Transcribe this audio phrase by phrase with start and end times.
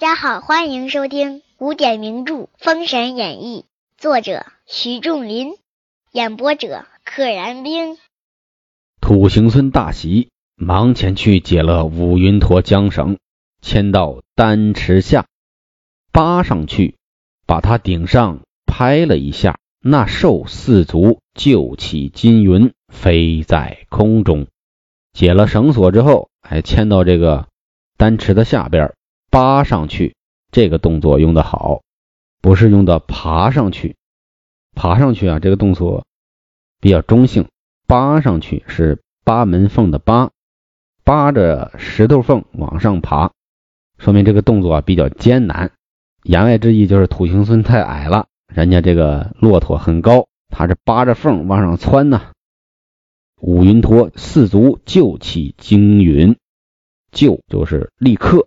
[0.00, 3.66] 大家好，欢迎收听古典名著《封神演义》，
[4.00, 5.52] 作者徐仲林，
[6.10, 7.98] 演播者可燃冰。
[9.02, 13.18] 土行孙大喜，忙前去解了五云陀缰绳，
[13.60, 15.26] 牵到丹池下，
[16.12, 16.96] 扒上去，
[17.46, 24.46] 把他顶上拍了一下，那兽四足就起金云，飞在空中。
[25.12, 27.48] 解了绳索之后，还牵到这个
[27.98, 28.94] 丹池的下边，
[29.30, 30.14] 扒上去。
[30.52, 31.82] 这个动作用的好，
[32.40, 33.96] 不是用的爬上去。
[34.74, 36.04] 爬上去啊，这个动作
[36.80, 37.48] 比较中性。
[37.86, 40.30] 扒上去是扒门缝的扒，
[41.04, 43.32] 扒着石头缝往上爬，
[43.98, 45.72] 说明这个动作啊比较艰难。
[46.22, 52.30] 言外之意就是土行孙太矮了，人家这个骆驼很高，他是扒着缝往上窜呢。
[53.40, 56.36] 五云陀四足就起惊云，
[57.10, 58.46] 就就是立刻，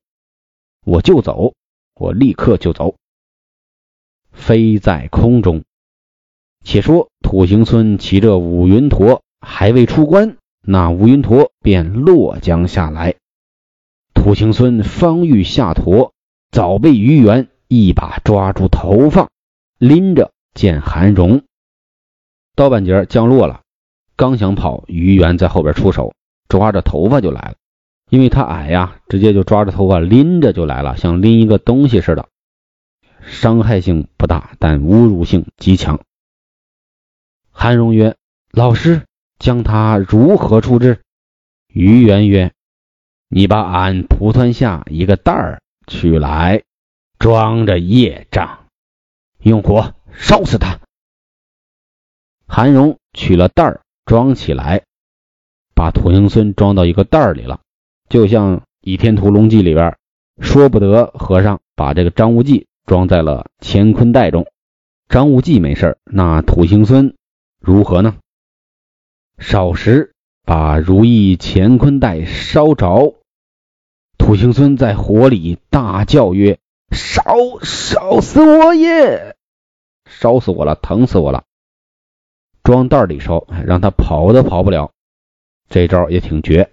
[0.83, 1.53] 我就走，
[1.95, 2.95] 我立刻就走。
[4.31, 5.63] 飞在空中。
[6.63, 13.15] 且说土行孙骑着五云陀还未出关，那五云陀便落江下来。
[14.13, 16.13] 土行孙方欲下驼，
[16.51, 19.29] 早被于元一把抓住头发，
[19.77, 21.43] 拎着见韩荣。
[22.55, 23.61] 刀半截降落了。
[24.15, 26.13] 刚想跑，于元在后边出手，
[26.47, 27.55] 抓着头发就来了。
[28.13, 32.29] 因为他矮呀，直接就抓着头发拎着就来了，像拎一个东西似的，
[33.25, 35.99] 伤害性不大，但侮辱性极强。
[37.49, 38.15] 韩荣曰
[38.53, 39.07] ：“老师，
[39.39, 41.01] 将他如何处置？”
[41.73, 42.53] 于元曰
[43.29, 46.61] ：“你把俺蒲团下一个袋儿取来，
[47.17, 48.67] 装着业障，
[49.39, 50.79] 用火烧死他。”
[52.45, 53.81] 韩荣取了袋儿。
[54.05, 54.83] 装起来，
[55.73, 57.61] 把土行孙装到一个袋里了，
[58.13, 59.97] 就像《倚天屠龙记》里边
[60.39, 64.45] 说不得和尚把这个张无忌装在了乾坤袋中。
[65.09, 67.15] 张无忌没事那土行孙
[67.59, 68.17] 如何呢？
[69.39, 70.13] 少时
[70.43, 73.15] 把如意乾坤袋烧着，
[74.19, 76.59] 土行孙在火里大叫曰
[76.93, 77.23] ：“烧
[77.63, 79.35] 烧死我也！
[80.05, 81.45] 烧死我了，疼死我了！”
[82.61, 84.91] 装袋里烧，让他跑都跑不了，
[85.67, 86.69] 这招也挺绝。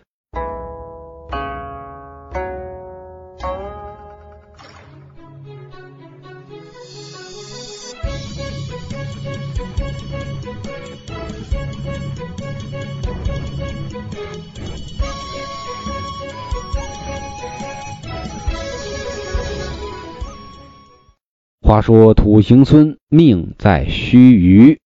[21.71, 24.79] 话说土行孙命在须臾。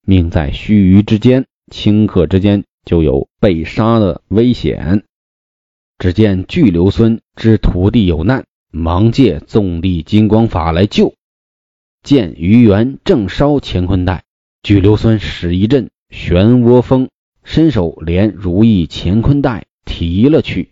[0.00, 5.04] 命在须臾之间，顷刻之间就有被杀的危险。
[5.98, 11.12] 只见巨留孙知徒弟有难，忙借纵力金光法来救。
[12.02, 14.24] 见于元正烧乾坤袋，
[14.62, 17.10] 巨留孙使一阵漩涡风，
[17.44, 20.70] 伸手连如意乾坤袋提了去。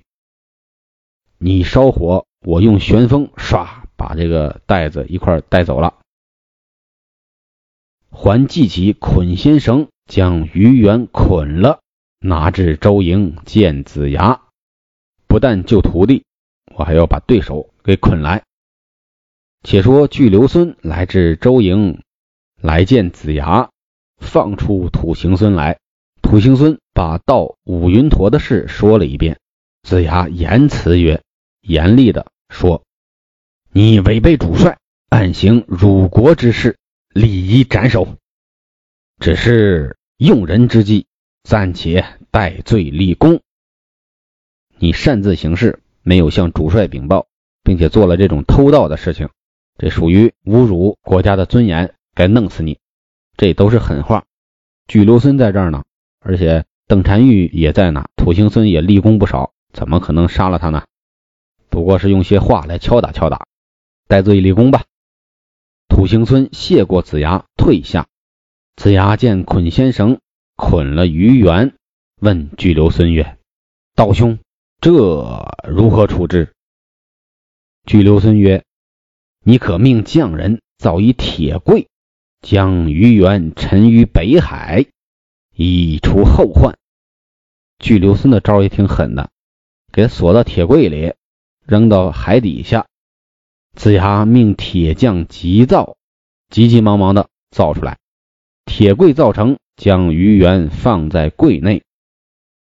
[1.37, 3.69] 你烧火，我用旋风，唰
[3.99, 5.99] 把这个袋子一块带走了。
[8.11, 11.81] 还系起捆仙绳，将于元捆了，
[12.21, 14.41] 拿至周营见子牙。
[15.27, 16.25] 不但救徒弟，
[16.75, 18.45] 我还要把对手给捆来。
[19.63, 22.01] 且说巨留孙来至周营，
[22.63, 23.69] 来见子牙，
[24.17, 25.79] 放出土行孙来。
[26.23, 29.39] 土行孙把盗五云陀的事说了一遍。
[29.83, 31.23] 子牙言辞曰
[31.61, 32.83] ：“严厉的说，
[33.81, 34.77] 你违背主帅，
[35.09, 36.81] 暗行辱国之事。”
[37.15, 38.17] 立即斩首，
[39.21, 41.07] 只是用人之际，
[41.45, 43.41] 暂且戴罪立功。
[44.79, 47.29] 你擅自行事，没有向主帅禀报，
[47.63, 49.29] 并且做了这种偷盗的事情，
[49.79, 52.81] 这属于侮辱国家的尊严，该弄死你。
[53.37, 54.25] 这都是狠话。
[54.89, 55.85] 巨留孙在这儿呢，
[56.19, 60.83] 而且邓婵玉也在呢，土行孙也立功不少，怎么可能杀了他呢？
[61.69, 63.47] 不过是用些话来敲打敲打，
[64.09, 64.87] 戴罪立功吧。
[65.87, 68.09] 土行孙谢过子牙，退下。
[68.75, 70.21] 子牙见捆仙绳，
[70.57, 71.77] 捆了于元，
[72.19, 73.37] 问巨留孙曰
[73.95, 74.39] ：“道兄，
[74.81, 76.55] 这如何处置？”
[77.85, 78.65] 巨留孙曰
[79.45, 81.89] ：“你可命匠人造一铁柜，
[82.41, 84.87] 将于元沉于北海，
[85.55, 86.79] 以除后患。”
[87.79, 89.31] 巨留孙的招也挺狠的，
[89.93, 91.13] 给锁到铁柜里，
[91.67, 92.88] 扔到海底下。
[93.79, 95.97] 子牙命铁匠急造，
[96.51, 97.97] 急急忙忙的造出来。
[98.65, 101.85] 铁柜造成，将鱼元放在柜内。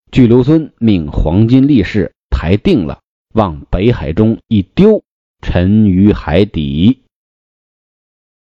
[0.10, 3.02] 巨留孙命黄金力士抬定了，
[3.34, 5.04] 往北海中一丢，
[5.42, 7.02] 沉于海底。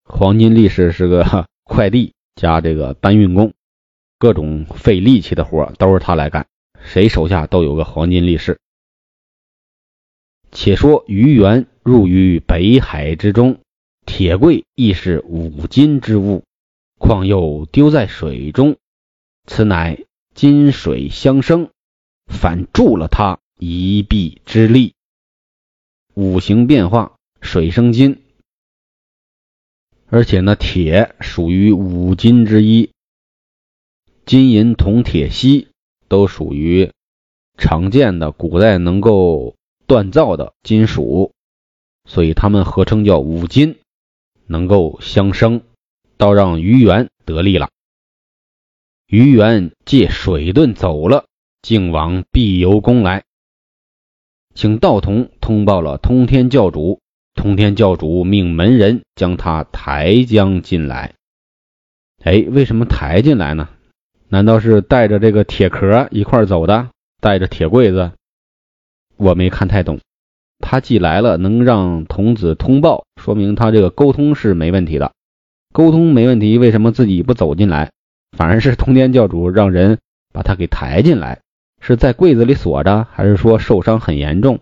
[0.04, 3.54] 黄金力士是个快递加这个搬运工，
[4.20, 6.46] 各种费力气的活都是他来干，
[6.82, 8.60] 谁手下都有个黄金力士。
[10.52, 13.62] 且说于元入于北海之中，
[14.06, 16.44] 铁柜亦是五金之物，
[16.98, 18.76] 况又丢在水中，
[19.46, 20.04] 此乃
[20.34, 21.70] 金水相生，
[22.26, 24.96] 反助了他一臂之力。
[26.14, 28.22] 五行变化，水生金，
[30.08, 32.92] 而且呢，铁属于五金之一，
[34.26, 35.70] 金银铜铁锡
[36.10, 36.92] 都属于
[37.58, 39.56] 常见的古代能够。
[39.88, 41.32] 锻造的金属，
[42.08, 43.78] 所以他们合称叫五金，
[44.48, 45.62] 能够相生，
[46.18, 47.70] 倒让于元得利了。
[49.06, 51.26] 于元借水遁走了，
[51.62, 53.24] 靖王必由宫来，
[54.56, 57.00] 请道童通报了通天教主。
[57.36, 61.14] 通天教主命门人将他抬将进来。
[62.24, 63.70] 哎，为什么抬进来呢？
[64.28, 66.90] 难道是带着这个铁壳一块走的，
[67.22, 68.12] 带着铁柜子？
[69.18, 70.00] 我没看太懂，
[70.60, 75.14] 他既来了，能让童子通报，说明他这个沟通是没问题的。
[75.72, 77.92] 沟通没问题，为什么自己不走进来，
[78.32, 80.00] 反而是通天教主让人
[80.34, 81.42] 把他给抬进来？
[81.80, 84.60] 是在柜子里锁着，还是说受伤很严重？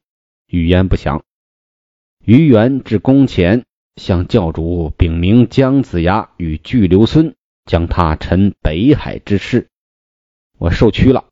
[0.48, 1.24] 语言不详。
[2.24, 3.64] 于元至宫前，
[3.96, 9.68] 向教主禀明姜子牙与巨留孙将他沉北海之事，
[10.58, 11.26] 我受屈了。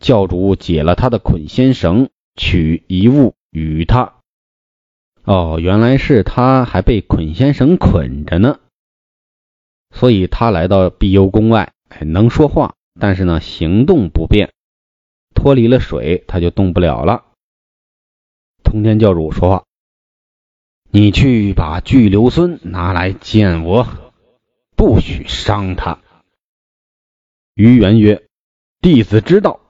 [0.00, 2.08] 教主解了他的捆仙绳。
[2.34, 4.14] 取一物与他，
[5.24, 8.60] 哦，原来是他还被捆仙绳捆着呢，
[9.94, 14.54] 所以他来到碧幽宫外，哎能说话，但是呢行动不便，
[15.34, 17.26] 脱离了水他就动不了了。
[18.64, 19.64] 通天教主说话
[20.90, 23.86] ：“你去把巨留孙拿来见我，
[24.76, 26.00] 不许伤他。”
[27.54, 28.26] 于元曰
[28.80, 29.60] ：“弟子知道。”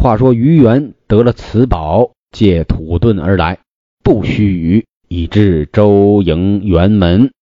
[0.00, 3.58] 话说于元得了此宝，借土遁而来，
[4.02, 7.32] 不须臾已至周营辕门。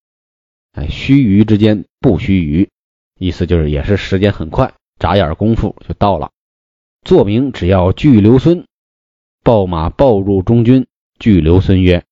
[0.73, 2.69] 哎，须臾之间，不须臾，
[3.17, 6.33] 意思就是也是时间很快，眨眼功夫就到了。
[7.05, 8.67] 作名只要巨留孙，
[9.45, 10.89] 报马报入中军。
[11.21, 12.03] 巨留孙曰：“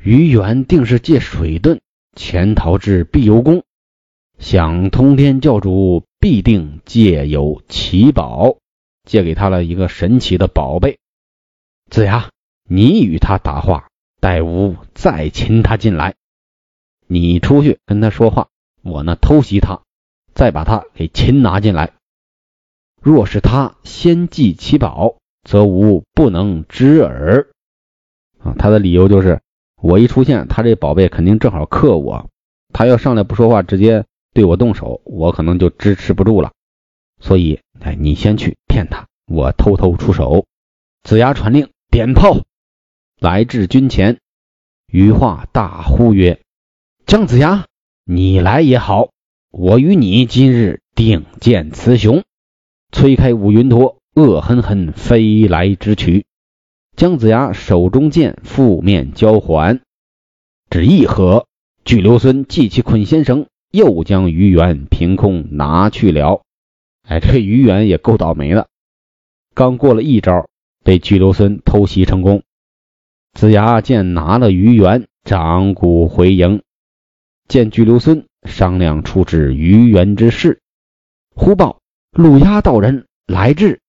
[0.00, 1.80] 于元定是借水遁
[2.14, 3.64] 潜逃至碧游宫，
[4.38, 8.58] 想通天教主必定借有奇宝。”
[9.04, 10.98] 借给他了一个神奇的宝贝，
[11.90, 12.30] 子牙，
[12.68, 13.88] 你与他答话，
[14.20, 16.14] 待吾再擒他进来。
[17.06, 18.48] 你出去跟他说话，
[18.82, 19.82] 我呢偷袭他，
[20.32, 21.92] 再把他给擒拿进来。
[23.02, 27.50] 若是他先寄其宝，则吾不能知耳。
[28.38, 29.42] 啊，他的理由就是，
[29.82, 32.30] 我一出现，他这宝贝肯定正好克我。
[32.72, 36.52] 他要上来不说话，直接对我动手，我可能就支持不住了。
[37.20, 40.46] 所以，哎，你先去骗他，我偷偷出手。
[41.02, 42.44] 子牙传令，点炮，
[43.20, 44.18] 来至军前。
[44.86, 46.40] 羽化大呼曰
[47.06, 47.66] ：“姜子牙，
[48.04, 49.10] 你来也好，
[49.50, 52.22] 我与你今日定见雌雄。”
[52.92, 56.26] 催开五云陀，恶狠狠飞来直取。
[56.96, 59.80] 姜子牙手中剑负面交还，
[60.70, 61.48] 只一合，
[61.84, 66.43] 巨留孙系起捆仙绳，又将余元凭空拿去了。
[67.06, 68.68] 哎，这于元也够倒霉的，
[69.54, 70.48] 刚过了一招，
[70.82, 72.42] 被巨留孙偷袭成功。
[73.34, 76.62] 子牙见拿了于元，掌鼓回营，
[77.46, 80.60] 见巨留孙商量处置于元之事。
[81.34, 81.80] 忽报
[82.10, 83.80] 鲁押道人来至。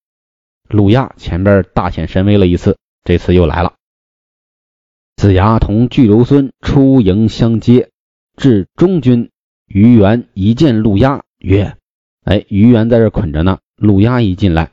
[0.68, 3.76] 鲁押前边大显神威了一次，这次又来了。
[5.16, 7.92] 子牙同巨留孙出营相接，
[8.36, 9.30] 至中军，
[9.68, 11.78] 于元一见陆押，曰。
[12.26, 13.60] 哎，于元在这捆着呢。
[13.78, 14.72] 陆压一进来，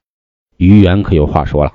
[0.57, 1.75] 于元可有话说了：“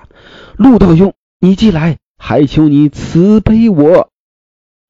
[0.57, 4.09] 陆道兄，你既来，还求你慈悲我。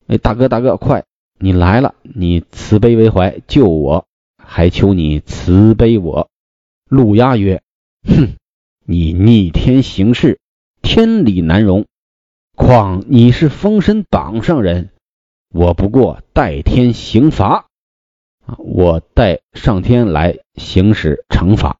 [0.08, 1.04] 哎，大哥大哥，快，
[1.40, 4.06] 你来了，你慈悲为怀，救我，
[4.42, 6.30] 还求你慈悲我。”
[6.90, 7.62] 陆压曰
[8.08, 8.36] ：“哼，
[8.86, 10.40] 你逆天行事，
[10.82, 11.86] 天理难容。
[12.56, 14.92] 况你是封神榜上人，
[15.50, 17.66] 我不过代天行罚。”
[18.58, 21.78] 我带上天来行使惩罚。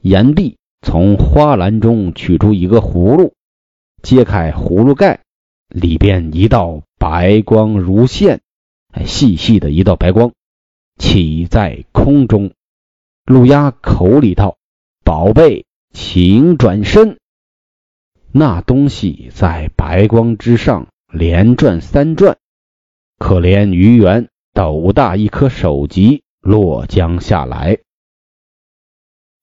[0.00, 3.34] 炎帝，从花篮中取出一个葫芦，
[4.02, 5.20] 揭开葫芦盖，
[5.68, 8.40] 里边一道白光如线，
[9.04, 10.32] 细细的一道白光，
[10.98, 12.52] 起在空中。
[13.24, 14.56] 陆压口里道
[15.04, 17.18] ：“宝贝，请转身。”
[18.32, 22.38] 那东西在白光之上连转三转，
[23.18, 24.28] 可怜于元
[24.58, 27.78] 斗大一颗首级落江下来。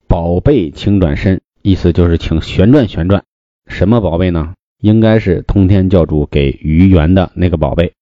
[0.10, 3.24] 宝贝，请转身，意思就是请旋转旋转。
[3.66, 4.56] 什么宝贝呢？
[4.82, 7.94] 应该是通天教主给于元的那个宝贝，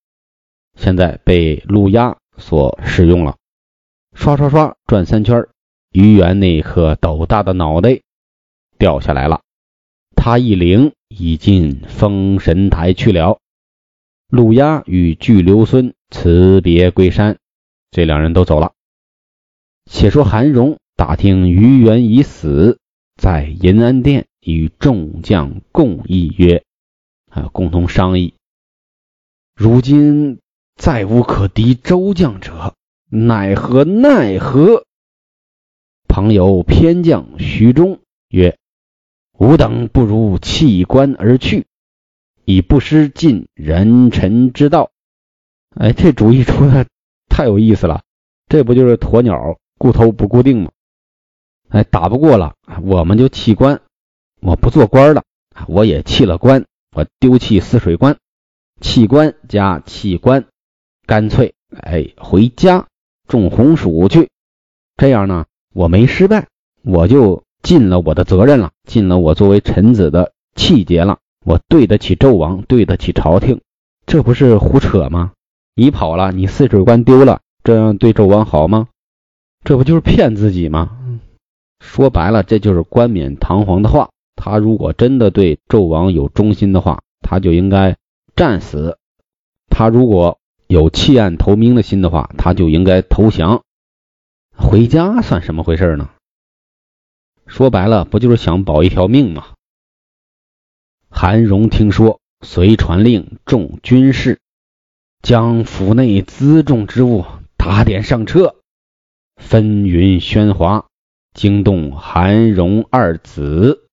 [0.76, 3.36] 现在被陆压所使用了。
[4.16, 5.46] 刷刷刷转三圈，
[5.92, 8.02] 于元那颗斗大的脑袋
[8.80, 9.42] 掉下来了。
[10.16, 13.38] 他一灵已进封神台去了。
[14.36, 17.38] 陆压与巨留孙辞别归山，
[17.92, 18.74] 这两人都走了。
[19.86, 22.80] 且说韩荣打听于元已死，
[23.16, 26.64] 在银安殿与众将共议曰
[27.30, 28.34] ：“啊，共同商议，
[29.56, 30.40] 如今
[30.78, 32.74] 再无可敌周将者。”
[33.12, 34.84] 奈何奈何！
[36.08, 38.00] 旁有偏将徐忠
[38.30, 38.58] 曰
[39.38, 41.68] ：“吾等不如弃官而去，
[42.46, 44.92] 以不失尽人臣之道。”
[45.76, 46.86] 哎，这主意出的
[47.30, 48.02] 太有意思了！
[48.48, 50.72] 这不就是鸵鸟顾头不顾腚吗？
[51.70, 53.82] 哎，打不过了，我们就弃官，
[54.42, 55.24] 我不做官了，
[55.68, 58.18] 我也弃了官，我丢弃泗水关，
[58.82, 60.46] 弃官加弃官，
[61.06, 62.88] 干脆哎回家。
[63.26, 64.30] 种红薯去，
[64.98, 66.50] 这样呢，我没失败，
[66.84, 73.62] 我就尽了我的责任了，尽了我作为臣子的气节了，我对得起纣王，对得起朝廷，
[74.06, 75.34] 这不是胡扯吗？
[75.76, 78.88] 你跑了，你泗水关丢了，这样对纣王好吗？
[79.64, 80.98] 这不就是骗自己吗？
[81.80, 84.10] 说白了，这就是冠冕堂皇的话。
[84.36, 87.98] 他如果真的对纣王有忠心的话，他就应该
[88.36, 88.98] 战死。
[89.70, 90.38] 他如果……
[90.68, 93.62] 有弃暗投明的心的话，他就应该投降
[94.58, 96.10] 回家，算什么回事呢？
[97.46, 99.53] 说白了，不就是想保一条命吗？
[101.16, 104.40] 韩荣听说，遂传令众军士
[105.22, 107.24] 将府内辎重之物
[107.56, 108.56] 打点上车，
[109.38, 110.88] 纷纭喧哗，
[111.34, 113.88] 惊动韩荣二子，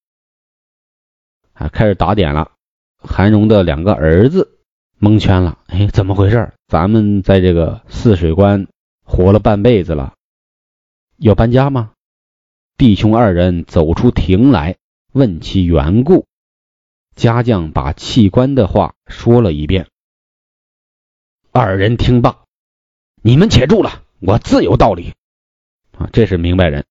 [1.52, 2.52] 啊，开始打点了。
[2.96, 4.56] 韩荣的两个儿子。
[4.98, 6.52] 蒙圈了，哎，怎么回事？
[6.68, 8.66] 咱们在这个泗水关
[9.04, 10.14] 活了半辈子了，
[11.18, 11.92] 要搬家吗？
[12.78, 14.76] 弟兄二人走出亭来，
[15.12, 16.26] 问其缘故。
[17.20, 19.88] 家将把弃官的话说了一遍。
[21.52, 22.44] 二人听罢，
[23.22, 25.12] 你们且住了，我自有道理。
[25.98, 26.86] 啊，这是明白人。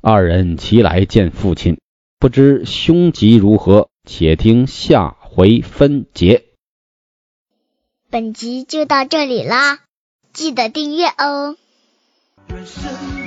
[0.00, 1.80] 二人齐来见父亲，
[2.20, 6.44] 不知凶吉如何，且听下回分解。
[8.10, 9.80] 本集就到这里啦，
[10.32, 11.56] 记得订阅哦。
[12.50, 13.23] 愿生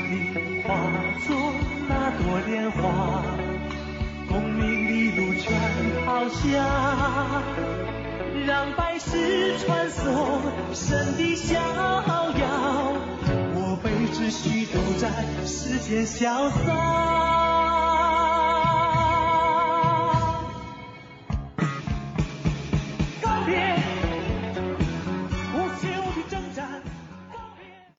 [8.46, 10.42] 让百世穿梭
[10.74, 12.94] 神的逍遥。
[13.56, 15.10] 我辈只需都在
[15.46, 17.47] 世间潇洒。